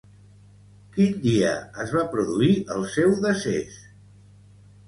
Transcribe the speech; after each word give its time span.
Quin 0.95 1.11
dia 1.25 1.51
es 1.85 1.93
va 1.97 2.05
produir 2.15 2.49
el 2.77 2.89
seu 2.97 3.15
decés? 3.29 3.77